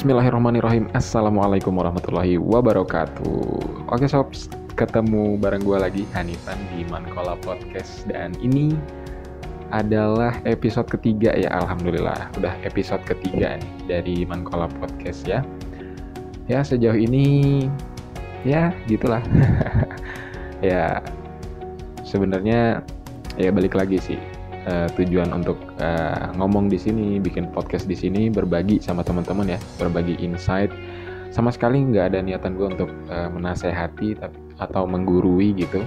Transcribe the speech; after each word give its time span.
Bismillahirrahmanirrahim. 0.00 0.88
Assalamualaikum 0.96 1.76
warahmatullahi 1.76 2.40
wabarakatuh. 2.40 3.84
Oke 3.92 4.08
sob, 4.08 4.32
ketemu 4.72 5.36
bareng 5.36 5.60
gue 5.60 5.76
lagi 5.76 6.02
Hanifan 6.16 6.56
di 6.72 6.88
Mankola 6.88 7.36
Podcast. 7.44 8.08
Dan 8.08 8.32
ini 8.40 8.72
adalah 9.68 10.40
episode 10.48 10.88
ketiga 10.88 11.36
ya 11.36 11.52
Alhamdulillah. 11.52 12.32
Udah 12.40 12.56
episode 12.64 13.04
ketiga 13.04 13.60
nih 13.60 13.72
dari 13.92 14.16
Mankola 14.24 14.72
Podcast 14.80 15.28
ya. 15.28 15.44
Ya 16.48 16.64
sejauh 16.64 16.96
ini 16.96 17.68
ya 18.48 18.72
gitulah. 18.88 19.20
Ya 20.64 21.04
sebenarnya 22.08 22.80
ya 23.36 23.52
balik 23.52 23.76
lagi 23.76 24.00
sih 24.00 24.20
uh, 24.70 24.88
tujuan 24.94 25.34
untuk 25.34 25.58
uh, 25.82 26.30
ngomong 26.38 26.70
di 26.70 26.78
sini, 26.78 27.18
bikin 27.18 27.50
podcast 27.50 27.90
di 27.90 27.98
sini, 27.98 28.30
berbagi 28.30 28.78
sama 28.78 29.02
teman-teman 29.02 29.58
ya, 29.58 29.60
berbagi 29.82 30.14
insight. 30.22 30.70
Sama 31.34 31.50
sekali 31.50 31.82
nggak 31.82 32.14
ada 32.14 32.18
niatan 32.22 32.54
gue 32.54 32.66
untuk 32.78 32.90
uh, 33.10 33.26
menasehati 33.30 34.14
tapi, 34.18 34.38
atau 34.62 34.86
menggurui 34.86 35.58
gitu. 35.58 35.82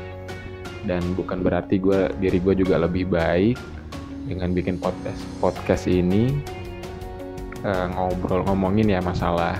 Dan 0.83 0.99
bukan 1.15 1.39
berarti 1.39 1.79
gue 1.79 2.11
diri 2.19 2.43
gue 2.43 2.59
juga 2.59 2.75
lebih 2.75 3.07
baik 3.07 3.55
dengan 4.27 4.55
bikin 4.55 4.79
podcast 4.79 5.19
podcast 5.43 5.83
ini 5.87 6.31
uh, 7.63 7.87
ngobrol 7.91 8.43
ngomongin 8.47 8.87
ya 8.91 8.99
masalah 9.03 9.59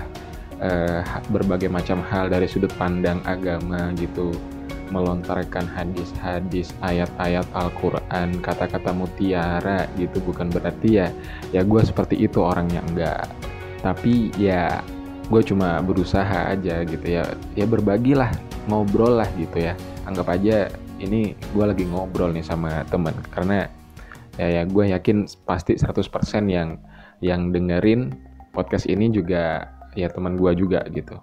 uh, 0.60 1.04
berbagai 1.28 1.68
macam 1.68 2.00
hal 2.08 2.32
dari 2.32 2.48
sudut 2.48 2.72
pandang 2.80 3.20
agama 3.28 3.92
gitu 3.96 4.32
melontarkan 4.92 5.64
hadis-hadis 5.64 6.72
ayat-ayat 6.84 7.46
Al-Quran 7.56 8.40
kata-kata 8.44 8.92
mutiara 8.92 9.88
gitu 9.96 10.20
bukan 10.20 10.52
berarti 10.52 11.00
ya 11.00 11.08
ya 11.52 11.62
gue 11.64 11.80
seperti 11.80 12.20
itu 12.20 12.42
orangnya 12.42 12.84
enggak. 12.90 13.24
Tapi 13.80 14.32
ya 14.36 14.80
gue 15.28 15.42
cuma 15.44 15.80
berusaha 15.80 16.52
aja 16.52 16.84
gitu 16.84 17.06
ya. 17.06 17.24
Ya 17.56 17.64
berbagilah 17.64 18.32
ngobrol 18.68 19.20
lah 19.20 19.28
gitu 19.40 19.60
ya. 19.60 19.72
Anggap 20.04 20.28
aja 20.36 20.68
ini 21.00 21.32
gue 21.52 21.64
lagi 21.64 21.84
ngobrol 21.88 22.32
nih 22.32 22.44
sama 22.44 22.84
temen. 22.88 23.16
Karena 23.32 23.68
ya, 24.36 24.60
ya 24.60 24.62
gue 24.68 24.84
yakin 24.92 25.28
pasti 25.48 25.76
100% 25.76 26.04
yang 26.48 26.76
yang 27.24 27.54
dengerin 27.54 28.12
podcast 28.52 28.84
ini 28.86 29.08
juga 29.08 29.68
ya 29.96 30.10
teman 30.10 30.36
gue 30.36 30.52
juga 30.54 30.84
gitu. 30.92 31.16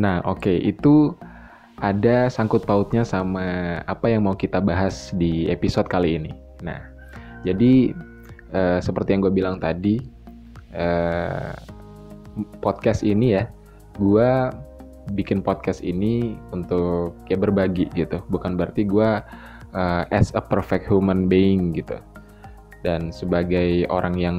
Nah 0.00 0.20
oke 0.24 0.46
okay, 0.48 0.56
itu 0.60 1.12
ada 1.84 2.32
sangkut 2.32 2.64
pautnya 2.64 3.04
sama 3.04 3.78
apa 3.84 4.08
yang 4.08 4.24
mau 4.24 4.32
kita 4.32 4.64
bahas 4.64 5.12
di 5.16 5.48
episode 5.52 5.88
kali 5.92 6.16
ini. 6.16 6.32
Nah, 6.64 6.80
jadi 7.44 7.92
uh, 8.56 8.80
seperti 8.80 9.12
yang 9.12 9.20
gue 9.28 9.34
bilang 9.34 9.60
tadi, 9.60 10.00
uh, 10.72 11.52
podcast 12.64 13.04
ini 13.04 13.36
ya, 13.36 13.44
gue 14.00 14.30
bikin 15.12 15.44
podcast 15.44 15.84
ini 15.84 16.34
untuk 16.56 17.12
ya 17.28 17.36
berbagi 17.36 17.92
gitu. 17.92 18.24
Bukan 18.32 18.56
berarti 18.56 18.88
gue 18.88 19.10
uh, 19.76 20.02
as 20.08 20.32
a 20.32 20.40
perfect 20.40 20.88
human 20.88 21.28
being 21.28 21.76
gitu. 21.76 22.00
Dan 22.80 23.12
sebagai 23.12 23.84
orang 23.92 24.16
yang 24.16 24.36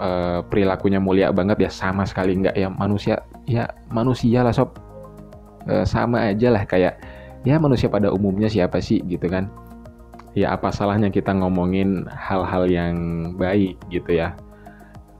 uh, 0.00 0.40
perilakunya 0.48 1.02
mulia 1.02 1.28
banget 1.34 1.68
ya 1.68 1.70
sama 1.70 2.08
sekali 2.08 2.40
nggak 2.40 2.56
ya 2.56 2.68
manusia 2.72 3.20
ya 3.44 3.68
manusia 3.90 4.40
lah 4.40 4.54
sob 4.54 4.72
e, 5.66 5.86
sama 5.86 6.30
aja 6.30 6.48
lah 6.52 6.64
kayak 6.66 6.98
ya 7.42 7.58
manusia 7.58 7.90
pada 7.90 8.10
umumnya 8.10 8.46
siapa 8.46 8.78
sih? 8.78 9.02
gitu 9.06 9.26
kan. 9.26 9.50
Ya 10.32 10.56
apa 10.56 10.72
salahnya 10.72 11.12
kita 11.12 11.36
ngomongin 11.36 12.08
hal-hal 12.08 12.64
yang 12.70 12.96
baik 13.36 13.76
gitu 13.92 14.16
ya. 14.16 14.32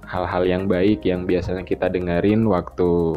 Hal-hal 0.08 0.44
yang 0.48 0.68
baik 0.68 1.04
yang 1.04 1.28
biasanya 1.28 1.64
kita 1.64 1.88
dengerin 1.92 2.48
waktu 2.48 3.16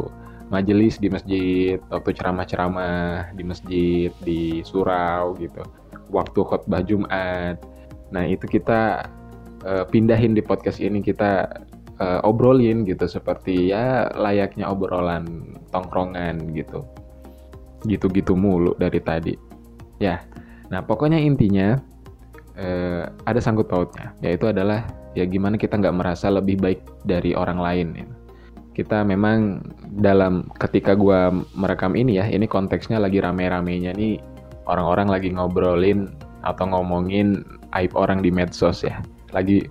majelis 0.52 1.00
di 1.02 1.08
masjid 1.10 1.76
waktu 1.90 2.14
ceramah-ceramah 2.14 3.34
di 3.34 3.42
masjid 3.42 4.10
di 4.22 4.62
surau 4.62 5.34
gitu 5.40 5.64
waktu 6.12 6.40
khutbah 6.44 6.82
Jumat. 6.86 7.58
Nah 8.14 8.24
itu 8.28 8.46
kita 8.46 9.10
uh, 9.66 9.84
pindahin 9.90 10.38
di 10.38 10.42
podcast 10.44 10.78
ini 10.78 11.02
kita 11.02 11.50
uh, 12.00 12.20
obrolin 12.22 12.86
gitu 12.86 13.08
seperti 13.10 13.72
ya 13.72 14.10
layaknya 14.14 14.68
obrolan 14.68 15.56
tongkrongan 15.74 16.54
gitu 16.54 16.86
gitu-gitu 17.88 18.34
mulu 18.34 18.74
dari 18.76 19.00
tadi. 19.00 19.34
Ya, 19.96 20.20
nah 20.68 20.84
pokoknya 20.84 21.16
intinya 21.16 21.80
eh, 22.58 23.04
ada 23.24 23.40
sangkut 23.40 23.70
pautnya, 23.70 24.12
yaitu 24.20 24.50
adalah 24.50 24.84
ya 25.16 25.24
gimana 25.24 25.56
kita 25.56 25.80
nggak 25.80 25.96
merasa 25.96 26.28
lebih 26.28 26.60
baik 26.60 26.80
dari 27.08 27.32
orang 27.32 27.58
lain. 27.58 27.88
Ya. 27.96 28.06
Kita 28.76 29.08
memang 29.08 29.64
dalam 29.96 30.52
ketika 30.60 30.92
gue 30.92 31.32
merekam 31.56 31.96
ini 31.96 32.20
ya, 32.20 32.28
ini 32.28 32.44
konteksnya 32.44 33.00
lagi 33.00 33.24
rame-ramenya 33.24 33.96
nih 33.96 34.20
orang-orang 34.68 35.08
lagi 35.08 35.32
ngobrolin 35.32 36.12
atau 36.44 36.68
ngomongin 36.68 37.40
aib 37.72 37.96
orang 37.96 38.20
di 38.20 38.28
medsos 38.28 38.84
ya. 38.84 39.00
Lagi 39.32 39.64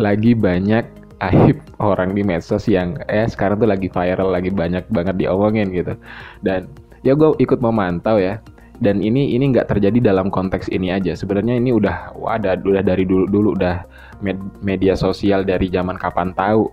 lagi 0.00 0.32
banyak 0.32 1.06
aib 1.20 1.56
orang 1.80 2.12
di 2.12 2.20
medsos 2.20 2.68
yang 2.68 3.00
eh 3.08 3.24
sekarang 3.24 3.60
tuh 3.60 3.68
lagi 3.68 3.88
viral 3.88 4.32
lagi 4.32 4.52
banyak 4.52 4.84
banget 4.92 5.16
diomongin 5.16 5.72
gitu 5.72 5.96
dan 6.44 6.68
ya 7.06 7.14
gue 7.14 7.30
ikut 7.38 7.62
memantau 7.62 8.18
ya. 8.18 8.42
Dan 8.76 9.00
ini 9.00 9.32
ini 9.32 9.54
nggak 9.54 9.72
terjadi 9.72 10.12
dalam 10.12 10.28
konteks 10.28 10.68
ini 10.68 10.92
aja. 10.92 11.16
Sebenarnya 11.16 11.56
ini 11.56 11.72
udah 11.72 12.12
ada 12.28 12.58
udah 12.60 12.82
dari 12.84 13.08
dulu 13.08 13.24
dulu 13.24 13.48
udah 13.56 13.86
med, 14.20 14.36
media 14.60 14.92
sosial 14.92 15.46
dari 15.46 15.72
zaman 15.72 15.96
kapan 15.96 16.34
tahu 16.36 16.68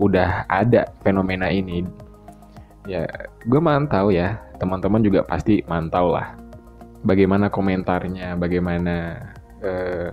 udah 0.00 0.48
ada 0.50 0.90
fenomena 1.06 1.46
ini. 1.52 1.86
Ya 2.90 3.06
gue 3.46 3.60
mantau 3.62 4.10
ya. 4.10 4.40
Teman-teman 4.58 5.04
juga 5.04 5.22
pasti 5.22 5.62
mantau 5.70 6.10
lah. 6.16 6.34
Bagaimana 7.04 7.52
komentarnya 7.52 8.34
bagaimana 8.34 9.20
eh, 9.62 10.10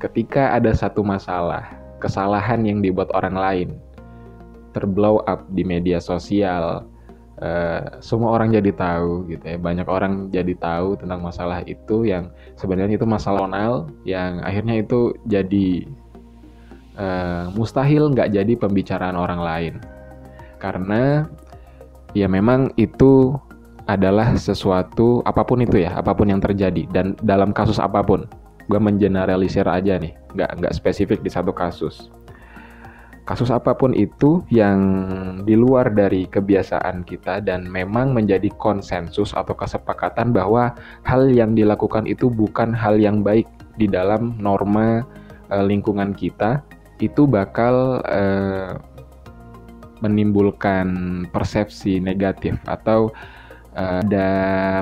ketika 0.00 0.56
ada 0.56 0.72
satu 0.72 1.04
masalah 1.04 1.62
kesalahan 2.00 2.64
yang 2.64 2.80
dibuat 2.80 3.12
orang 3.12 3.36
lain 3.36 3.68
terblow 4.72 5.20
up 5.28 5.44
di 5.52 5.62
media 5.62 6.00
sosial 6.00 6.88
Uh, 7.40 7.96
semua 8.04 8.36
orang 8.36 8.52
jadi 8.52 8.68
tahu 8.76 9.24
gitu 9.32 9.40
ya. 9.48 9.56
Banyak 9.56 9.88
orang 9.88 10.28
jadi 10.28 10.52
tahu 10.60 11.00
tentang 11.00 11.24
masalah 11.24 11.64
itu 11.64 12.04
yang 12.04 12.28
sebenarnya 12.60 13.00
itu 13.00 13.08
masalah 13.08 13.48
nasional 13.48 13.88
yang 14.04 14.44
akhirnya 14.44 14.84
itu 14.84 15.16
jadi 15.24 15.88
uh, 17.00 17.48
mustahil 17.56 18.12
nggak 18.12 18.36
jadi 18.36 18.52
pembicaraan 18.60 19.16
orang 19.16 19.40
lain. 19.40 19.74
Karena 20.60 21.24
ya 22.12 22.28
memang 22.28 22.76
itu 22.76 23.32
adalah 23.88 24.36
sesuatu 24.36 25.24
apa 25.24 25.40
pun 25.40 25.64
itu 25.64 25.80
ya 25.80 25.96
apa 25.96 26.12
pun 26.12 26.28
yang 26.28 26.44
terjadi. 26.44 26.84
Dan 26.92 27.16
dalam 27.24 27.56
kasus 27.56 27.80
apa 27.80 28.04
pun 28.04 28.28
gue 28.68 28.76
mengeneralisir 28.76 29.64
aja 29.64 29.96
nih. 29.96 30.12
Nggak 30.36 30.60
nggak 30.60 30.72
spesifik 30.76 31.24
di 31.24 31.32
satu 31.32 31.56
kasus 31.56 32.12
kasus 33.30 33.54
apa 33.54 33.78
pun 33.78 33.94
itu 33.94 34.42
yang 34.50 34.82
di 35.46 35.54
luar 35.54 35.94
dari 35.94 36.26
kebiasaan 36.26 37.06
kita 37.06 37.38
dan 37.38 37.62
memang 37.62 38.10
menjadi 38.10 38.50
konsensus 38.58 39.30
atau 39.38 39.54
kesepakatan 39.54 40.34
bahwa 40.34 40.74
hal 41.06 41.30
yang 41.30 41.54
dilakukan 41.54 42.10
itu 42.10 42.26
bukan 42.26 42.74
hal 42.74 42.98
yang 42.98 43.22
baik 43.22 43.46
di 43.78 43.86
dalam 43.86 44.34
norma 44.42 45.06
e, 45.46 45.56
lingkungan 45.62 46.10
kita 46.10 46.58
itu 46.98 47.22
bakal 47.30 48.02
e, 48.10 48.22
menimbulkan 50.02 50.90
persepsi 51.30 52.02
negatif 52.02 52.58
atau 52.66 53.14
e, 53.78 53.82
ada 54.02 54.30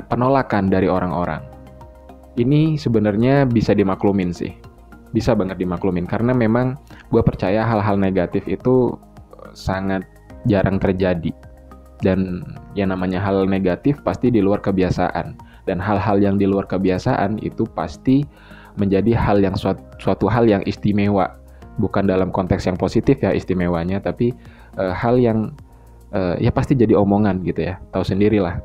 penolakan 0.09 0.73
dari 0.73 0.89
orang-orang. 0.89 1.45
Ini 2.33 2.81
sebenarnya 2.81 3.45
bisa 3.45 3.77
dimaklumin 3.77 4.33
sih 4.33 4.57
bisa 5.09 5.33
banget 5.33 5.57
dimaklumin 5.57 6.05
karena 6.05 6.37
memang 6.37 6.77
gue 7.09 7.21
percaya 7.25 7.65
hal-hal 7.65 7.97
negatif 7.97 8.45
itu 8.45 8.93
sangat 9.57 10.05
jarang 10.45 10.77
terjadi. 10.77 11.33
Dan 11.99 12.47
yang 12.79 12.95
namanya 12.95 13.19
hal 13.19 13.43
negatif 13.43 13.99
pasti 14.07 14.31
di 14.31 14.39
luar 14.39 14.63
kebiasaan. 14.63 15.35
Dan 15.67 15.77
hal-hal 15.83 16.23
yang 16.23 16.39
di 16.39 16.47
luar 16.47 16.65
kebiasaan 16.65 17.43
itu 17.43 17.67
pasti 17.75 18.23
menjadi 18.79 19.11
hal 19.11 19.43
yang 19.43 19.59
suatu, 19.59 19.83
suatu 19.99 20.31
hal 20.31 20.47
yang 20.47 20.63
istimewa. 20.63 21.35
Bukan 21.79 22.07
dalam 22.07 22.31
konteks 22.31 22.67
yang 22.67 22.79
positif 22.79 23.19
ya 23.23 23.31
istimewanya 23.35 24.03
tapi 24.03 24.35
uh, 24.79 24.91
hal 24.91 25.15
yang 25.19 25.55
uh, 26.11 26.35
ya 26.39 26.51
pasti 26.51 26.75
jadi 26.75 26.95
omongan 26.95 27.43
gitu 27.43 27.67
ya. 27.67 27.79
Tahu 27.91 28.03
sendirilah. 28.03 28.63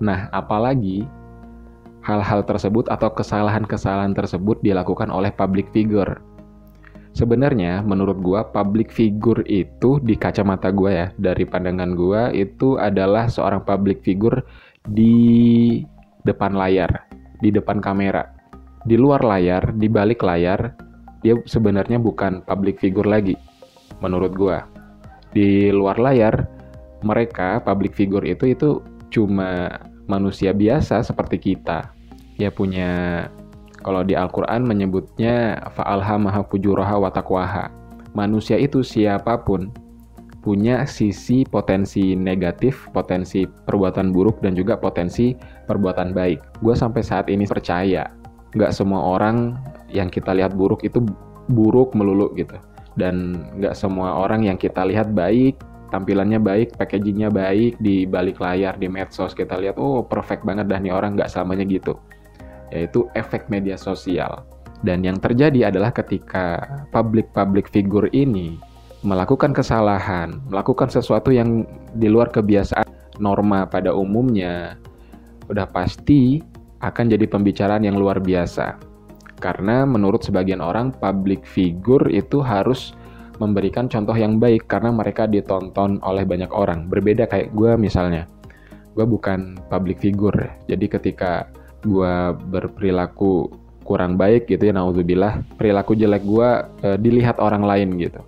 Nah 0.00 0.32
apalagi 0.32 1.04
hal-hal 2.02 2.42
tersebut 2.42 2.90
atau 2.90 3.12
kesalahan-kesalahan 3.14 4.12
tersebut 4.12 4.58
dilakukan 4.64 5.08
oleh 5.08 5.30
public 5.30 5.70
figure. 5.70 6.18
Sebenarnya 7.12 7.84
menurut 7.84 8.18
gua 8.24 8.48
public 8.48 8.88
figure 8.88 9.44
itu 9.44 10.00
di 10.00 10.16
kacamata 10.16 10.72
gua 10.72 10.90
ya, 10.90 11.06
dari 11.20 11.44
pandangan 11.44 11.92
gua 11.92 12.32
itu 12.32 12.80
adalah 12.80 13.28
seorang 13.28 13.62
public 13.68 14.00
figure 14.00 14.40
di 14.88 15.84
depan 16.24 16.56
layar, 16.56 17.04
di 17.44 17.52
depan 17.52 17.84
kamera. 17.84 18.24
Di 18.82 18.96
luar 18.96 19.22
layar, 19.22 19.76
di 19.76 19.86
balik 19.86 20.24
layar, 20.24 20.72
dia 21.22 21.38
sebenarnya 21.46 22.00
bukan 22.02 22.42
public 22.42 22.80
figure 22.82 23.06
lagi 23.06 23.36
menurut 24.02 24.34
gua. 24.34 24.66
di 25.32 25.72
luar 25.72 25.96
layar 25.96 26.44
mereka 27.00 27.58
public 27.64 27.96
figure 27.96 28.22
itu 28.28 28.52
itu 28.52 28.84
cuma 29.08 29.80
manusia 30.06 30.52
biasa 30.52 31.00
seperti 31.00 31.40
kita 31.40 31.88
ya 32.36 32.52
punya 32.52 33.24
kalau 33.82 34.06
di 34.06 34.14
Al-Quran 34.14 34.64
menyebutnya 34.64 35.58
fa'alhamaha 35.74 36.46
fujuraha 36.48 36.96
wa 37.02 37.10
taqwaha 37.10 37.82
manusia 38.16 38.56
itu 38.60 38.80
siapa 38.84 39.40
pun 39.40 39.72
punya 40.42 40.82
sisi 40.90 41.46
potensi 41.46 42.18
negatif, 42.18 42.90
potensi 42.90 43.46
perbuatan 43.46 44.10
buruk, 44.10 44.42
dan 44.42 44.58
juga 44.58 44.74
potensi 44.74 45.38
perbuatan 45.70 46.10
baik. 46.10 46.60
Gue 46.60 46.74
sampai 46.74 47.00
saat 47.00 47.30
ini 47.30 47.46
percaya, 47.46 48.10
nggak 48.58 48.74
semua 48.74 49.00
orang 49.16 49.54
yang 49.94 50.10
kita 50.10 50.34
lihat 50.34 50.58
buruk 50.58 50.82
itu 50.82 50.98
buruk 51.46 51.94
melulu 51.94 52.34
gitu. 52.34 52.58
Dan 52.98 53.46
nggak 53.56 53.78
semua 53.78 54.18
orang 54.18 54.42
yang 54.42 54.58
kita 54.58 54.82
lihat 54.82 55.14
baik, 55.14 55.62
tampilannya 55.94 56.42
baik, 56.42 56.74
packagingnya 56.74 57.30
baik, 57.30 57.78
di 57.78 58.04
balik 58.04 58.42
layar, 58.42 58.74
di 58.76 58.90
medsos 58.90 59.38
kita 59.38 59.56
lihat, 59.56 59.78
oh 59.78 60.02
perfect 60.02 60.42
banget 60.42 60.66
dah 60.66 60.82
nih 60.82 60.90
orang, 60.90 61.14
nggak 61.14 61.30
selamanya 61.30 61.64
gitu. 61.70 61.94
Yaitu 62.72 63.06
efek 63.12 63.52
media 63.52 63.76
sosial. 63.76 64.48
Dan 64.82 65.06
yang 65.06 65.22
terjadi 65.22 65.70
adalah 65.70 65.94
ketika 65.94 66.58
public-public 66.90 67.70
figure 67.70 68.10
ini 68.10 68.58
melakukan 69.06 69.54
kesalahan, 69.54 70.42
melakukan 70.50 70.90
sesuatu 70.90 71.30
yang 71.30 71.62
di 71.94 72.10
luar 72.10 72.32
kebiasaan 72.34 73.20
norma 73.22 73.68
pada 73.68 73.94
umumnya, 73.94 74.74
udah 75.46 75.68
pasti 75.70 76.42
akan 76.82 77.14
jadi 77.14 77.30
pembicaraan 77.30 77.86
yang 77.86 77.94
luar 77.94 78.18
biasa. 78.18 78.74
Karena 79.38 79.86
menurut 79.86 80.22
sebagian 80.22 80.62
orang, 80.62 80.94
public 80.94 81.46
figure 81.46 82.06
itu 82.10 82.42
harus 82.42 82.94
memberikan 83.42 83.90
contoh 83.90 84.14
yang 84.14 84.38
baik 84.38 84.70
karena 84.70 84.94
mereka 84.94 85.26
ditonton 85.26 85.98
oleh 86.06 86.22
banyak 86.22 86.50
orang. 86.54 86.86
Berbeda 86.86 87.26
kayak 87.26 87.50
gue 87.54 87.74
misalnya, 87.74 88.26
gue 88.94 89.02
bukan 89.02 89.58
public 89.66 89.98
figure, 89.98 90.46
jadi 90.70 90.86
ketika 90.86 91.50
gue 91.82 92.14
berperilaku 92.48 93.50
kurang 93.82 94.14
baik 94.14 94.46
gitu 94.46 94.70
ya, 94.70 94.74
naudzubillah, 94.74 95.42
perilaku 95.58 95.98
jelek 95.98 96.22
gue 96.22 96.50
eh, 96.86 96.98
dilihat 96.98 97.42
orang 97.42 97.66
lain 97.66 97.98
gitu. 97.98 98.22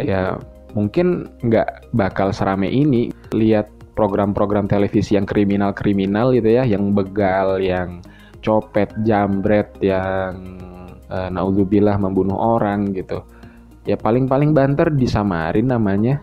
Ya 0.00 0.40
mungkin 0.74 1.30
nggak 1.44 1.94
bakal 1.94 2.34
serame 2.34 2.66
ini. 2.66 3.14
Lihat 3.30 3.70
program-program 3.94 4.66
televisi 4.66 5.14
yang 5.14 5.24
kriminal-kriminal 5.24 6.34
gitu 6.34 6.50
ya, 6.50 6.66
yang 6.66 6.90
begal, 6.92 7.62
yang 7.62 8.02
copet, 8.42 8.90
jambret, 9.06 9.70
yang 9.80 10.58
uh, 11.08 11.30
naudzubillah 11.30 11.96
membunuh 11.96 12.36
orang 12.36 12.92
gitu. 12.92 13.22
Ya 13.86 13.94
paling-paling 13.94 14.52
banter 14.52 14.90
disamarin 14.92 15.70
namanya 15.70 16.20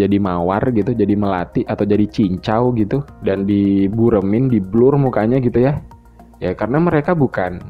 jadi 0.00 0.16
mawar 0.16 0.72
gitu, 0.72 0.96
jadi 0.96 1.12
melati 1.12 1.60
atau 1.68 1.84
jadi 1.84 2.08
cincau 2.08 2.72
gitu 2.80 3.04
dan 3.20 3.44
diburemin, 3.44 4.48
diblur 4.48 4.96
mukanya 4.96 5.36
gitu 5.44 5.68
ya. 5.68 5.76
Ya 6.40 6.56
karena 6.56 6.80
mereka 6.80 7.12
bukan 7.12 7.60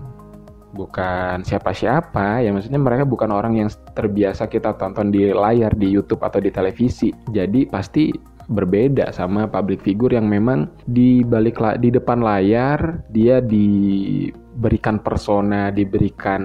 bukan 0.70 1.42
siapa-siapa 1.42 2.46
ya 2.46 2.54
maksudnya 2.54 2.78
mereka 2.78 3.02
bukan 3.02 3.34
orang 3.34 3.58
yang 3.58 3.68
terbiasa 3.94 4.46
kita 4.46 4.78
tonton 4.78 5.10
di 5.10 5.34
layar 5.34 5.74
di 5.74 5.90
YouTube 5.90 6.22
atau 6.22 6.38
di 6.38 6.54
televisi 6.54 7.10
jadi 7.34 7.66
pasti 7.66 8.14
berbeda 8.50 9.14
sama 9.14 9.46
public 9.46 9.80
figure 9.86 10.18
yang 10.18 10.26
memang 10.26 10.66
di 10.90 11.22
balik 11.22 11.62
di 11.78 11.94
depan 11.94 12.18
layar 12.18 12.98
dia 13.14 13.38
diberikan 13.38 14.98
persona, 14.98 15.70
diberikan 15.70 16.42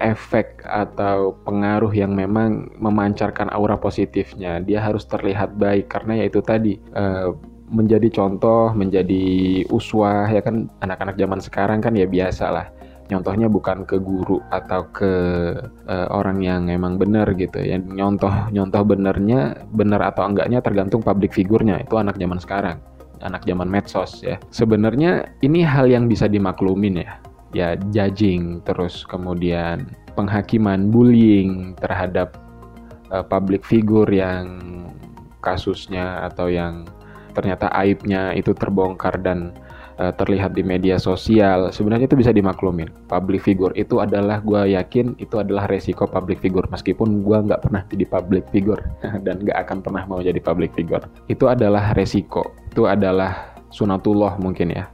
efek 0.00 0.64
atau 0.64 1.36
pengaruh 1.44 1.92
yang 1.92 2.16
memang 2.16 2.72
memancarkan 2.80 3.52
aura 3.52 3.76
positifnya. 3.76 4.58
Dia 4.64 4.80
harus 4.80 5.04
terlihat 5.04 5.60
baik 5.60 5.92
karena 5.92 6.24
ya 6.24 6.24
itu 6.32 6.40
tadi 6.40 6.80
uh, 6.96 7.36
menjadi 7.72 8.08
contoh, 8.12 8.72
menjadi 8.72 9.24
uswah 9.72 10.28
ya 10.28 10.40
kan 10.44 10.68
anak-anak 10.84 11.16
zaman 11.16 11.40
sekarang 11.40 11.78
kan 11.80 11.96
ya 11.96 12.04
biasa 12.04 12.46
lah 12.52 12.66
nyontohnya 13.10 13.50
bukan 13.50 13.82
ke 13.82 13.98
guru 13.98 14.38
atau 14.52 14.86
ke 14.94 15.12
uh, 15.90 16.08
orang 16.14 16.38
yang 16.44 16.70
emang 16.70 16.96
benar 16.96 17.30
gitu 17.34 17.58
ya. 17.58 17.80
Nyontoh 17.80 18.52
nyontoh 18.54 18.82
benernya 18.86 19.66
benar 19.74 20.06
atau 20.12 20.26
enggaknya 20.28 20.62
tergantung 20.62 21.02
public 21.02 21.34
figurnya 21.34 21.82
itu 21.82 21.98
anak 21.98 22.16
zaman 22.16 22.38
sekarang 22.38 22.78
anak 23.22 23.46
zaman 23.46 23.70
medsos 23.70 24.20
ya. 24.20 24.36
Sebenarnya 24.50 25.30
ini 25.40 25.62
hal 25.62 25.88
yang 25.88 26.10
bisa 26.10 26.26
dimaklumin 26.26 27.06
ya. 27.06 27.12
Ya 27.52 27.68
judging 27.92 28.64
terus 28.64 29.04
kemudian 29.06 29.86
penghakiman 30.18 30.88
bullying 30.88 31.76
terhadap 31.78 32.36
uh, 33.12 33.24
public 33.24 33.62
figure 33.62 34.08
yang 34.08 34.58
kasusnya 35.44 36.24
atau 36.32 36.48
yang 36.48 36.86
ternyata 37.32 37.68
aibnya 37.72 38.32
itu 38.36 38.52
terbongkar 38.52 39.16
dan 39.20 39.56
uh, 40.02 40.12
terlihat 40.18 40.58
di 40.58 40.66
media 40.66 40.98
sosial 40.98 41.70
sebenarnya 41.70 42.10
itu 42.10 42.18
bisa 42.18 42.34
dimaklumin. 42.34 42.90
Public 43.06 43.46
figure 43.46 43.70
itu 43.78 44.02
adalah 44.02 44.42
gue 44.42 44.74
yakin 44.74 45.14
itu 45.22 45.38
adalah 45.38 45.70
resiko 45.70 46.10
public 46.10 46.42
figure 46.42 46.66
meskipun 46.74 47.22
gue 47.22 47.38
nggak 47.46 47.62
pernah 47.62 47.86
jadi 47.86 48.04
public 48.10 48.44
figure 48.50 48.82
dan 49.26 49.38
nggak 49.38 49.58
akan 49.62 49.78
pernah 49.80 50.02
mau 50.10 50.18
jadi 50.18 50.42
public 50.42 50.74
figure. 50.74 51.06
Itu 51.30 51.46
adalah 51.46 51.94
resiko 51.94 52.42
itu 52.74 52.90
adalah 52.90 53.54
sunatullah 53.70 54.42
mungkin 54.42 54.74
ya. 54.74 54.90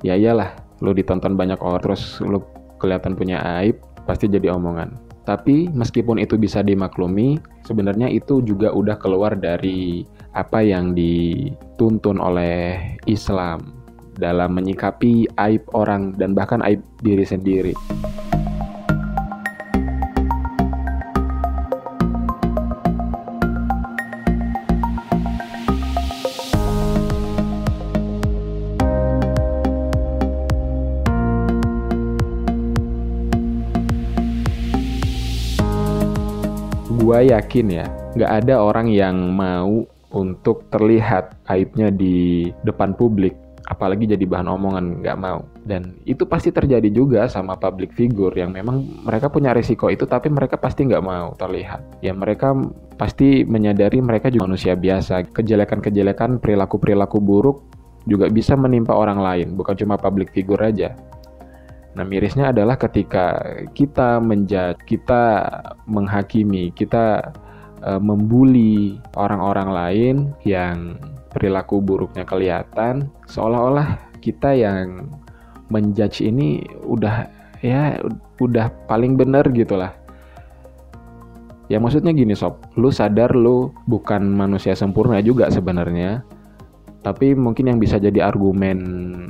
Ya 0.00 0.16
iyalah 0.16 0.56
lu 0.80 0.94
ditonton 0.96 1.34
banyak 1.34 1.58
orang 1.58 1.82
terus 1.82 2.22
lu 2.22 2.40
kelihatan 2.78 3.18
punya 3.18 3.42
aib 3.60 3.76
pasti 4.08 4.30
jadi 4.30 4.54
omongan. 4.54 4.96
Tapi 5.28 5.68
meskipun 5.76 6.16
itu 6.16 6.40
bisa 6.40 6.64
dimaklumi, 6.64 7.36
sebenarnya 7.68 8.08
itu 8.08 8.40
juga 8.40 8.72
udah 8.72 8.96
keluar 8.96 9.36
dari 9.36 10.08
apa 10.32 10.64
yang 10.64 10.96
dituntun 10.96 12.16
oleh 12.16 12.96
Islam 13.04 13.77
dalam 14.18 14.50
menyikapi 14.50 15.30
aib 15.38 15.62
orang 15.78 16.18
dan 16.18 16.34
bahkan 16.34 16.58
aib 16.66 16.82
diri 16.98 17.22
sendiri. 17.22 17.72
Gua 36.98 37.24
yakin 37.24 37.66
ya, 37.72 37.86
nggak 38.18 38.32
ada 38.44 38.60
orang 38.60 38.92
yang 38.92 39.32
mau 39.32 39.86
untuk 40.12 40.68
terlihat 40.68 41.40
aibnya 41.48 41.88
di 41.88 42.48
depan 42.68 42.92
publik 42.92 43.47
apalagi 43.68 44.08
jadi 44.08 44.24
bahan 44.24 44.48
omongan 44.48 45.04
nggak 45.04 45.18
mau. 45.20 45.44
Dan 45.68 46.00
itu 46.08 46.24
pasti 46.24 46.48
terjadi 46.48 46.88
juga 46.88 47.28
sama 47.28 47.54
public 47.54 47.92
figure 47.92 48.32
yang 48.32 48.56
memang 48.56 49.04
mereka 49.04 49.28
punya 49.28 49.52
risiko 49.52 49.92
itu 49.92 50.08
tapi 50.08 50.32
mereka 50.32 50.56
pasti 50.56 50.88
nggak 50.88 51.04
mau 51.04 51.36
terlihat. 51.36 52.00
Ya 52.00 52.16
mereka 52.16 52.56
pasti 52.96 53.44
menyadari 53.44 54.00
mereka 54.00 54.32
juga 54.32 54.48
manusia 54.48 54.72
biasa. 54.72 55.28
Kejelekan-kejelekan 55.36 56.40
perilaku-perilaku 56.40 57.20
buruk 57.20 57.68
juga 58.08 58.32
bisa 58.32 58.56
menimpa 58.56 58.96
orang 58.96 59.20
lain 59.20 59.52
bukan 59.52 59.76
cuma 59.76 60.00
public 60.00 60.32
figure 60.32 60.64
aja. 60.64 60.96
Nah, 61.92 62.06
mirisnya 62.06 62.54
adalah 62.54 62.78
ketika 62.78 63.42
kita 63.74 64.22
menjudge, 64.22 64.86
kita 64.86 65.50
menghakimi, 65.90 66.70
kita 66.70 67.34
uh, 67.82 67.98
membuli 67.98 69.02
orang-orang 69.18 69.68
lain 69.74 70.16
yang 70.46 70.94
perilaku 71.32 71.80
buruknya 71.84 72.24
kelihatan, 72.24 73.12
seolah-olah 73.28 74.00
kita 74.20 74.56
yang 74.56 75.08
menjudge 75.68 76.24
ini 76.24 76.64
udah 76.84 77.28
ya 77.60 78.00
udah 78.40 78.70
paling 78.88 79.14
bener 79.18 79.44
gitu 79.52 79.76
lah. 79.76 79.92
Ya 81.68 81.76
maksudnya 81.76 82.16
gini 82.16 82.32
sob, 82.32 82.64
lu 82.80 82.88
sadar 82.88 83.36
lu 83.36 83.68
bukan 83.84 84.24
manusia 84.24 84.72
sempurna 84.72 85.20
juga 85.20 85.52
sebenarnya. 85.52 86.24
Tapi 87.04 87.36
mungkin 87.36 87.68
yang 87.68 87.78
bisa 87.78 88.00
jadi 88.00 88.24
argumen 88.24 88.78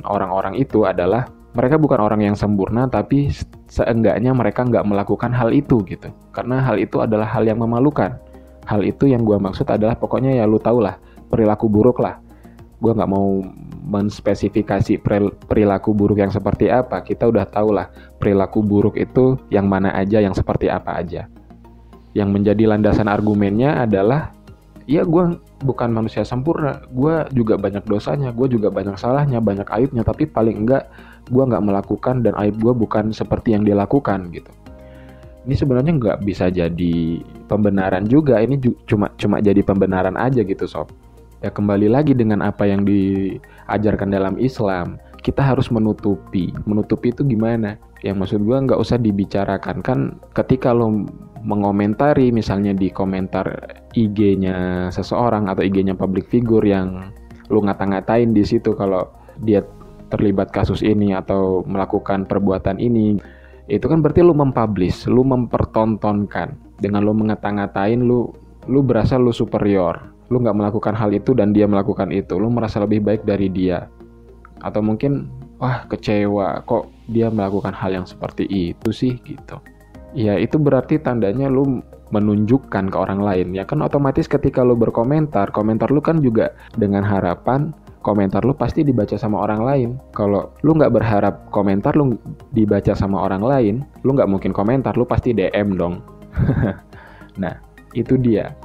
orang-orang 0.07 0.55
itu 0.55 0.87
adalah 0.87 1.27
mereka 1.51 1.75
bukan 1.75 1.99
orang 1.99 2.21
yang 2.23 2.35
sempurna 2.39 2.87
tapi 2.87 3.27
seenggaknya 3.67 4.31
mereka 4.31 4.63
nggak 4.63 4.87
melakukan 4.87 5.35
hal 5.35 5.51
itu 5.51 5.83
gitu. 5.83 6.07
Karena 6.31 6.63
hal 6.63 6.79
itu 6.79 7.03
adalah 7.03 7.27
hal 7.27 7.43
yang 7.43 7.59
memalukan. 7.59 8.15
Hal 8.63 8.87
itu 8.87 9.11
yang 9.11 9.27
gue 9.27 9.35
maksud 9.35 9.67
adalah 9.67 9.99
pokoknya 9.99 10.39
ya 10.39 10.47
lu 10.47 10.61
tau 10.61 10.79
lah 10.79 10.95
perilaku 11.29 11.69
buruk 11.69 12.01
lah. 12.01 12.17
Gue 12.79 12.91
nggak 12.95 13.11
mau 13.11 13.43
menspesifikasi 13.89 15.01
perilaku 15.49 15.91
buruk 15.97 16.21
yang 16.21 16.29
seperti 16.29 16.69
apa. 16.69 17.01
Kita 17.01 17.25
udah 17.25 17.49
tahu 17.49 17.73
lah 17.73 17.89
perilaku 18.21 18.61
buruk 18.61 18.95
itu 18.95 19.35
yang 19.49 19.65
mana 19.65 19.89
aja 19.97 20.21
yang 20.21 20.37
seperti 20.37 20.69
apa 20.69 21.01
aja. 21.01 21.25
Yang 22.13 22.29
menjadi 22.29 22.63
landasan 22.69 23.09
argumennya 23.09 23.83
adalah 23.83 24.31
ya 24.85 25.01
gue 25.03 25.37
bukan 25.65 25.89
manusia 25.89 26.21
sempurna. 26.21 26.85
Gue 26.93 27.25
juga 27.33 27.57
banyak 27.57 27.83
dosanya 27.89 28.29
gue 28.29 28.47
juga 28.47 28.69
banyak 28.69 28.95
salahnya 28.95 29.41
banyak 29.41 29.67
aibnya. 29.73 30.05
Tapi 30.05 30.29
paling 30.29 30.63
enggak 30.63 30.87
gue 31.29 31.43
nggak 31.43 31.65
melakukan 31.65 32.21
dan 32.21 32.37
aib 32.39 32.61
gue 32.61 32.73
bukan 32.73 33.09
seperti 33.11 33.57
yang 33.57 33.65
dia 33.65 33.75
lakukan 33.75 34.29
gitu. 34.31 34.49
Ini 35.49 35.55
sebenarnya 35.57 35.91
nggak 35.97 36.17
bisa 36.21 36.53
jadi 36.53 37.25
pembenaran 37.49 38.05
juga. 38.05 38.37
Ini 38.37 38.61
cuma 38.85 39.09
cuma 39.17 39.41
jadi 39.41 39.65
pembenaran 39.65 40.13
aja 40.13 40.45
gitu 40.45 40.69
sob 40.69 40.93
ya 41.39 41.49
kembali 41.51 41.87
lagi 41.87 42.11
dengan 42.15 42.43
apa 42.43 42.67
yang 42.67 42.83
diajarkan 42.83 44.11
dalam 44.11 44.35
Islam 44.39 44.99
kita 45.19 45.43
harus 45.43 45.67
menutupi. 45.69 46.51
Menutupi 46.63 47.11
itu 47.11 47.27
gimana? 47.27 47.75
Yang 48.01 48.15
maksud 48.15 48.39
gue 48.47 48.57
nggak 48.57 48.79
usah 48.79 48.97
dibicarakan. 48.97 49.83
Kan 49.83 49.99
ketika 50.31 50.71
lo 50.71 51.05
mengomentari 51.43 52.31
misalnya 52.35 52.75
di 52.75 52.91
komentar 52.91 53.47
IG-nya 53.95 54.87
seseorang 54.91 55.47
atau 55.47 55.63
IG-nya 55.63 55.95
public 55.95 56.27
figure 56.27 56.63
yang 56.63 57.11
lo 57.47 57.59
ngata-ngatain 57.63 58.35
di 58.35 58.43
situ 58.43 58.75
kalau 58.75 59.07
dia 59.39 59.63
terlibat 60.11 60.51
kasus 60.51 60.83
ini 60.83 61.15
atau 61.15 61.63
melakukan 61.63 62.27
perbuatan 62.27 62.81
ini 62.81 63.21
itu 63.69 63.85
kan 63.85 64.01
berarti 64.01 64.25
lu 64.25 64.33
mempublish, 64.33 65.05
lu 65.05 65.21
mempertontonkan. 65.21 66.57
Dengan 66.79 67.05
lu 67.05 67.13
mengata-ngatain 67.13 68.01
lu 68.01 68.31
lu 68.65 68.79
berasa 68.81 69.19
lu 69.19 69.31
superior, 69.35 69.99
lu 70.29 70.41
nggak 70.41 70.57
melakukan 70.57 70.93
hal 70.93 71.09
itu 71.13 71.33
dan 71.33 71.51
dia 71.51 71.65
melakukan 71.65 72.13
itu, 72.13 72.37
lu 72.37 72.49
merasa 72.53 72.81
lebih 72.81 73.01
baik 73.01 73.25
dari 73.25 73.49
dia, 73.49 73.89
atau 74.61 74.81
mungkin 74.81 75.29
wah 75.59 75.85
kecewa 75.89 76.63
kok 76.63 76.87
dia 77.11 77.27
melakukan 77.27 77.75
hal 77.75 77.91
yang 77.91 78.07
seperti 78.07 78.47
itu 78.47 78.89
sih 78.93 79.17
gitu. 79.25 79.59
Ya 80.13 80.37
itu 80.41 80.57
berarti 80.57 80.97
tandanya 80.97 81.51
lu 81.51 81.83
menunjukkan 82.09 82.89
ke 82.89 82.97
orang 82.97 83.21
lain 83.21 83.53
ya 83.53 83.69
kan 83.69 83.85
otomatis 83.85 84.25
ketika 84.25 84.65
lu 84.65 84.73
berkomentar 84.73 85.53
komentar 85.53 85.93
lu 85.93 86.01
kan 86.01 86.17
juga 86.17 86.57
dengan 86.73 87.05
harapan 87.05 87.69
komentar 88.01 88.47
lu 88.47 88.55
pasti 88.55 88.81
dibaca 88.81 89.15
sama 89.19 89.43
orang 89.43 89.61
lain. 89.61 89.89
Kalau 90.15 90.55
lu 90.63 90.75
nggak 90.75 90.93
berharap 90.93 91.35
komentar 91.51 91.95
lu 91.95 92.15
dibaca 92.55 92.95
sama 92.95 93.21
orang 93.27 93.43
lain, 93.43 93.75
lu 94.07 94.15
nggak 94.15 94.29
mungkin 94.29 94.51
komentar, 94.55 94.95
lu 94.95 95.03
pasti 95.03 95.35
DM 95.35 95.75
dong. 95.75 95.99
nah, 97.41 97.55
itu 97.91 98.15
dia. 98.15 98.55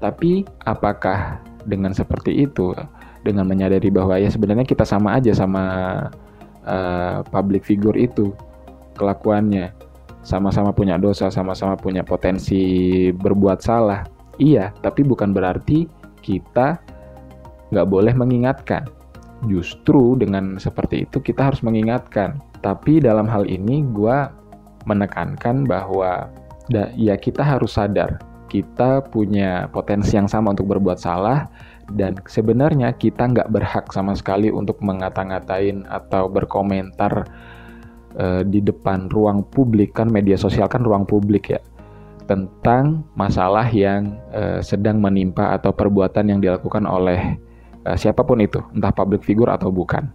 Tapi 0.00 0.48
apakah 0.64 1.44
dengan 1.68 1.92
seperti 1.92 2.48
itu, 2.48 2.72
dengan 3.20 3.44
menyadari 3.44 3.92
bahwa 3.92 4.16
ya 4.16 4.32
sebenarnya 4.32 4.64
kita 4.64 4.88
sama 4.88 5.20
aja 5.20 5.36
sama 5.36 5.64
uh, 6.64 7.20
public 7.28 7.68
figure 7.68 7.96
itu 8.00 8.32
kelakuannya, 8.96 9.72
sama-sama 10.24 10.72
punya 10.72 10.96
dosa, 10.96 11.28
sama-sama 11.28 11.76
punya 11.76 12.00
potensi 12.00 13.08
berbuat 13.12 13.60
salah. 13.60 14.08
Iya, 14.40 14.72
tapi 14.80 15.04
bukan 15.04 15.36
berarti 15.36 15.84
kita 16.24 16.80
nggak 17.68 17.88
boleh 17.88 18.16
mengingatkan. 18.16 18.88
Justru 19.48 20.16
dengan 20.20 20.56
seperti 20.60 21.04
itu 21.08 21.20
kita 21.20 21.52
harus 21.52 21.60
mengingatkan. 21.60 22.40
Tapi 22.60 23.00
dalam 23.00 23.28
hal 23.28 23.48
ini 23.48 23.84
gue 23.92 24.18
menekankan 24.84 25.68
bahwa 25.68 26.28
ya 26.96 27.16
kita 27.16 27.44
harus 27.44 27.76
sadar 27.76 28.29
kita 28.50 29.06
punya 29.14 29.70
potensi 29.70 30.18
yang 30.18 30.26
sama 30.26 30.50
untuk 30.50 30.66
berbuat 30.74 30.98
salah 30.98 31.46
dan 31.94 32.18
sebenarnya 32.26 32.90
kita 32.98 33.30
nggak 33.30 33.50
berhak 33.54 33.86
sama 33.94 34.18
sekali 34.18 34.50
untuk 34.50 34.82
mengata-ngatain 34.82 35.86
atau 35.86 36.26
berkomentar 36.26 37.30
uh, 38.18 38.42
di 38.42 38.58
depan 38.58 39.06
ruang 39.14 39.46
publik 39.54 39.94
kan 39.94 40.10
media 40.10 40.34
sosial 40.34 40.66
kan 40.66 40.82
ruang 40.82 41.06
publik 41.06 41.54
ya 41.54 41.62
tentang 42.30 43.02
masalah 43.18 43.66
yang 43.74 44.14
uh, 44.30 44.62
sedang 44.62 45.02
menimpa 45.02 45.50
atau 45.58 45.74
perbuatan 45.74 46.30
yang 46.30 46.38
dilakukan 46.38 46.86
oleh 46.86 47.34
uh, 47.90 47.98
siapa 47.98 48.22
pun 48.22 48.38
itu, 48.38 48.62
entah 48.70 48.94
public 48.94 49.26
figure 49.26 49.50
atau 49.50 49.74
bukan. 49.74 50.06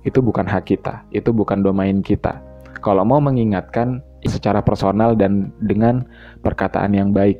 Itu 0.00 0.24
bukan 0.24 0.48
hak 0.48 0.72
kita, 0.72 1.04
itu 1.12 1.28
bukan 1.28 1.60
domain 1.60 2.00
kita. 2.00 2.40
Kalau 2.80 3.04
mau 3.04 3.20
mengingatkan 3.20 4.00
secara 4.24 4.64
personal 4.64 5.12
dan 5.12 5.52
dengan 5.60 6.08
perkataan 6.40 6.96
yang 6.96 7.12
baik, 7.12 7.36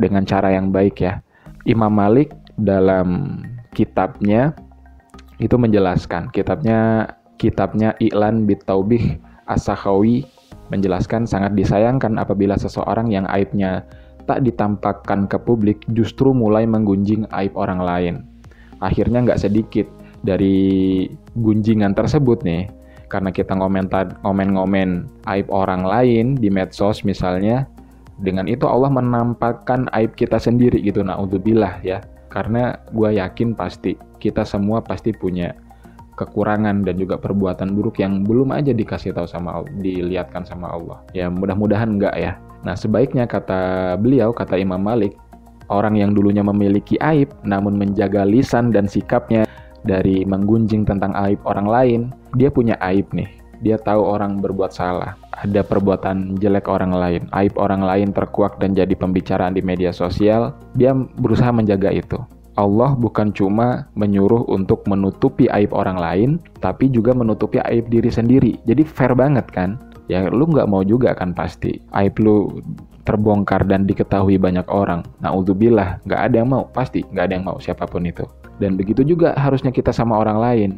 dengan 0.00 0.24
cara 0.24 0.50
yang 0.56 0.72
baik 0.72 1.04
ya. 1.04 1.20
Imam 1.68 1.92
Malik 1.92 2.32
dalam 2.56 3.40
kitabnya 3.76 4.56
itu 5.36 5.56
menjelaskan, 5.60 6.32
kitabnya 6.32 7.08
kitabnya 7.40 7.96
I'lan 8.00 8.44
bit 8.44 8.64
Taubih 8.68 9.16
As-Sakhawi 9.48 10.28
menjelaskan 10.70 11.26
sangat 11.26 11.56
disayangkan 11.56 12.20
apabila 12.20 12.54
seseorang 12.54 13.10
yang 13.10 13.26
aibnya 13.26 13.82
tak 14.28 14.46
ditampakkan 14.46 15.26
ke 15.26 15.40
publik 15.42 15.82
justru 15.90 16.30
mulai 16.30 16.62
menggunjing 16.62 17.26
aib 17.34 17.50
orang 17.58 17.82
lain 17.82 18.14
akhirnya 18.78 19.26
nggak 19.26 19.42
sedikit 19.42 19.90
dari 20.22 21.08
gunjingan 21.34 21.96
tersebut 21.96 22.46
nih 22.46 22.70
karena 23.10 23.34
kita 23.34 23.58
ngomen-ngomen 23.58 25.10
aib 25.26 25.50
orang 25.50 25.82
lain 25.82 26.38
di 26.38 26.46
medsos 26.46 27.02
misalnya 27.02 27.66
dengan 28.20 28.44
itu 28.46 28.68
Allah 28.68 28.92
menampakkan 28.92 29.88
aib 29.96 30.12
kita 30.14 30.36
sendiri 30.36 30.80
gitu 30.84 31.00
nah 31.00 31.16
bilah 31.24 31.80
ya 31.80 32.04
karena 32.30 32.78
gue 32.94 33.18
yakin 33.18 33.58
pasti 33.58 33.98
kita 34.22 34.46
semua 34.46 34.84
pasti 34.84 35.10
punya 35.10 35.56
kekurangan 36.20 36.84
dan 36.84 37.00
juga 37.00 37.16
perbuatan 37.16 37.72
buruk 37.72 37.96
yang 37.96 38.28
belum 38.28 38.52
aja 38.52 38.76
dikasih 38.76 39.16
tahu 39.16 39.24
sama 39.24 39.56
Allah, 39.56 39.72
dilihatkan 39.80 40.44
sama 40.44 40.68
Allah. 40.68 41.00
Ya 41.16 41.32
mudah-mudahan 41.32 41.96
enggak 41.96 42.12
ya. 42.20 42.36
Nah 42.60 42.76
sebaiknya 42.76 43.24
kata 43.24 43.96
beliau, 43.96 44.36
kata 44.36 44.60
Imam 44.60 44.84
Malik, 44.84 45.16
orang 45.72 45.96
yang 45.96 46.12
dulunya 46.12 46.44
memiliki 46.44 47.00
aib 47.00 47.32
namun 47.40 47.80
menjaga 47.80 48.28
lisan 48.28 48.68
dan 48.68 48.84
sikapnya 48.84 49.48
dari 49.80 50.28
menggunjing 50.28 50.84
tentang 50.84 51.16
aib 51.24 51.40
orang 51.48 51.64
lain, 51.64 52.00
dia 52.36 52.52
punya 52.52 52.76
aib 52.84 53.08
nih. 53.16 53.39
Dia 53.60 53.76
tahu 53.76 54.00
orang 54.00 54.40
berbuat 54.40 54.72
salah, 54.72 55.20
ada 55.36 55.60
perbuatan 55.60 56.40
jelek 56.40 56.68
orang 56.68 56.96
lain, 56.96 57.22
aib 57.36 57.56
orang 57.60 57.84
lain 57.84 58.08
terkuak 58.12 58.56
dan 58.56 58.72
jadi 58.72 58.92
pembicaraan 58.96 59.52
di 59.52 59.60
media 59.60 59.92
sosial, 59.92 60.56
dia 60.76 60.96
berusaha 60.96 61.52
menjaga 61.52 61.92
itu. 61.92 62.16
Allah 62.58 62.92
bukan 62.92 63.32
cuma 63.32 63.88
menyuruh 63.96 64.44
untuk 64.52 64.84
menutupi 64.84 65.48
aib 65.48 65.72
orang 65.72 65.96
lain, 65.96 66.30
tapi 66.60 66.92
juga 66.92 67.16
menutupi 67.16 67.56
aib 67.62 67.88
diri 67.88 68.12
sendiri. 68.12 68.52
Jadi 68.68 68.84
fair 68.84 69.16
banget 69.16 69.48
kan? 69.48 69.80
Ya 70.10 70.26
lu 70.28 70.44
nggak 70.44 70.68
mau 70.68 70.82
juga 70.84 71.14
kan 71.16 71.32
pasti. 71.32 71.78
Aib 71.94 72.18
lu 72.20 72.60
terbongkar 73.08 73.64
dan 73.64 73.88
diketahui 73.88 74.36
banyak 74.36 74.66
orang. 74.68 75.06
Nah, 75.24 75.32
Naudzubillah, 75.32 76.04
nggak 76.04 76.20
ada 76.20 76.34
yang 76.42 76.48
mau, 76.52 76.68
pasti 76.68 77.00
nggak 77.00 77.24
ada 77.24 77.32
yang 77.32 77.46
mau 77.48 77.56
siapa 77.56 77.88
pun 77.88 78.04
itu. 78.04 78.26
Dan 78.60 78.76
begitu 78.76 79.00
juga 79.00 79.32
harusnya 79.40 79.72
kita 79.72 79.88
sama 79.88 80.20
orang 80.20 80.38
lain. 80.38 80.70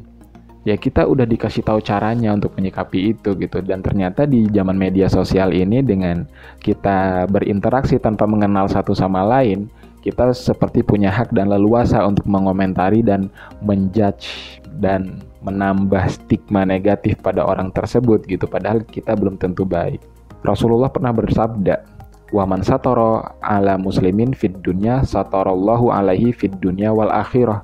Ya 0.63 0.79
kita 0.79 1.11
udah 1.11 1.27
dikasih 1.27 1.67
tahu 1.67 1.83
caranya 1.83 2.31
untuk 2.31 2.55
menyikapi 2.55 3.19
itu 3.19 3.35
gitu. 3.35 3.59
Dan 3.67 3.83
ternyata 3.83 4.31
di 4.31 4.47
zaman 4.47 4.79
media 4.79 5.11
sosial 5.11 5.51
ini 5.51 5.83
dengan 5.83 6.23
kita 6.63 7.27
berinteraksi 7.27 7.99
tanpa 7.99 8.31
mengenal 8.31 8.71
satu 8.71 8.95
sama 8.95 9.27
lain, 9.27 9.67
kita 10.07 10.31
seperti 10.31 10.87
punya 10.87 11.11
hak 11.11 11.35
dan 11.35 11.51
leluasa 11.51 12.03
untuk 12.07 12.27
mengomentari 12.31 13.03
dan 13.03 13.27
menjudge 13.63 14.59
dan 14.79 15.19
menambah 15.43 16.07
stigma 16.11 16.63
negatif 16.63 17.19
pada 17.19 17.43
orang 17.43 17.75
tersebut 17.75 18.23
gitu 18.31 18.47
padahal 18.47 18.87
kita 18.87 19.19
belum 19.19 19.39
tentu 19.39 19.67
baik. 19.67 19.99
Rasulullah 20.43 20.91
pernah 20.91 21.15
bersabda, 21.15 21.87
wa 22.35 22.45
man 22.47 22.67
satara 22.67 23.35
ala 23.45 23.79
muslimin 23.79 24.35
fid 24.35 24.59
dunya 24.65 25.03
satarallahu 25.07 25.95
alaihi 25.95 26.35
fid 26.35 26.57
dunya 26.59 26.91
wal 26.91 27.11
akhirah 27.11 27.63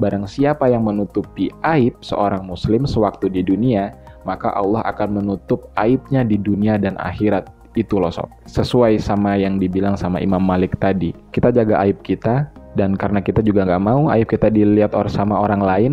barang 0.00 0.24
siapa 0.24 0.72
yang 0.72 0.88
menutupi 0.88 1.52
aib 1.62 2.00
seorang 2.00 2.42
muslim 2.48 2.88
sewaktu 2.88 3.28
di 3.28 3.44
dunia 3.44 3.92
maka 4.24 4.52
Allah 4.52 4.84
akan 4.84 5.22
menutup 5.22 5.72
aibnya 5.76 6.24
di 6.24 6.36
dunia 6.36 6.76
dan 6.76 6.96
akhirat. 7.00 7.48
Itu 7.78 8.02
loh 8.02 8.10
sob. 8.10 8.26
Sesuai 8.50 8.98
sama 8.98 9.38
yang 9.38 9.62
dibilang 9.62 9.94
sama 9.94 10.18
Imam 10.18 10.42
Malik 10.42 10.74
tadi. 10.82 11.14
Kita 11.30 11.54
jaga 11.54 11.78
aib 11.86 12.02
kita 12.02 12.50
dan 12.74 12.98
karena 12.98 13.22
kita 13.22 13.46
juga 13.46 13.62
nggak 13.62 13.82
mau 13.82 14.10
aib 14.10 14.26
kita 14.26 14.50
dilihat 14.50 14.90
or 14.90 15.06
sama 15.06 15.38
orang 15.38 15.62
lain 15.62 15.92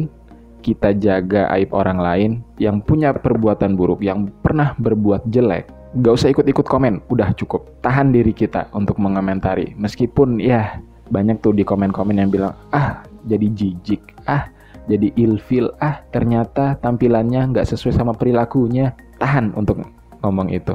kita 0.66 0.92
jaga 0.98 1.48
aib 1.54 1.70
orang 1.72 2.02
lain 2.02 2.32
yang 2.58 2.82
punya 2.82 3.14
perbuatan 3.14 3.78
buruk 3.78 4.02
yang 4.02 4.28
pernah 4.42 4.74
berbuat 4.82 5.30
jelek. 5.32 5.70
Gak 6.04 6.14
usah 6.20 6.30
ikut-ikut 6.36 6.68
komen, 6.68 7.00
udah 7.08 7.32
cukup. 7.40 7.64
Tahan 7.80 8.12
diri 8.12 8.36
kita 8.36 8.68
untuk 8.76 9.00
mengomentari. 9.00 9.72
Meskipun 9.80 10.44
ya 10.44 10.84
banyak 11.08 11.40
tuh 11.40 11.56
di 11.56 11.64
komen-komen 11.64 12.20
yang 12.20 12.28
bilang, 12.28 12.52
ah 12.76 13.07
jadi 13.27 13.48
jijik, 13.51 14.15
ah 14.25 14.48
jadi 14.88 15.12
ilfil, 15.19 15.67
ah 15.84 16.00
ternyata 16.15 16.79
tampilannya 16.79 17.51
nggak 17.51 17.67
sesuai 17.67 17.93
sama 18.00 18.15
perilakunya. 18.15 18.96
Tahan 19.19 19.51
untuk 19.60 19.84
ngomong 20.24 20.50
itu. 20.50 20.74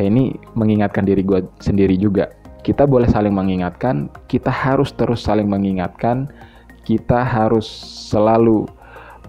Ya 0.00 0.08
ini 0.08 0.32
mengingatkan 0.56 1.04
diri 1.04 1.20
gue 1.20 1.44
sendiri 1.60 2.00
juga. 2.00 2.32
Kita 2.62 2.88
boleh 2.88 3.10
saling 3.10 3.34
mengingatkan, 3.34 4.08
kita 4.30 4.48
harus 4.48 4.94
terus 4.94 5.26
saling 5.26 5.50
mengingatkan, 5.50 6.30
kita 6.86 7.22
harus 7.26 7.66
selalu 8.08 8.64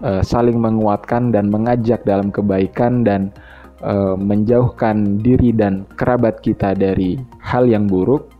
uh, 0.02 0.22
saling 0.22 0.58
menguatkan 0.58 1.34
dan 1.34 1.50
mengajak 1.50 2.02
dalam 2.06 2.30
kebaikan 2.30 3.02
dan 3.06 3.34
uh, 3.82 4.14
menjauhkan 4.18 5.18
diri 5.22 5.50
dan 5.54 5.86
kerabat 5.98 6.42
kita 6.42 6.74
dari 6.74 7.18
hal 7.42 7.66
yang 7.66 7.86
buruk, 7.90 8.30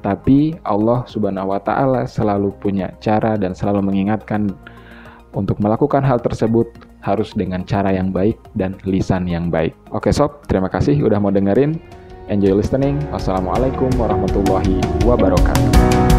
tapi 0.00 0.56
Allah 0.64 1.04
Subhanahu 1.06 1.52
wa 1.52 1.60
taala 1.62 2.06
selalu 2.06 2.54
punya 2.58 2.94
cara 3.02 3.34
dan 3.36 3.52
selalu 3.52 3.84
mengingatkan 3.84 4.50
untuk 5.36 5.60
melakukan 5.60 6.00
hal 6.02 6.18
tersebut 6.18 6.66
harus 7.04 7.30
dengan 7.36 7.62
cara 7.62 7.94
yang 7.94 8.10
baik 8.10 8.36
dan 8.58 8.74
lisan 8.82 9.28
yang 9.30 9.52
baik. 9.52 9.76
Oke 9.94 10.10
sob, 10.10 10.42
terima 10.50 10.66
kasih 10.66 10.98
udah 10.98 11.20
mau 11.22 11.30
dengerin. 11.30 11.78
Enjoy 12.28 12.52
listening. 12.52 13.00
Wassalamualaikum 13.08 13.88
warahmatullahi 13.96 14.82
wabarakatuh. 15.08 16.17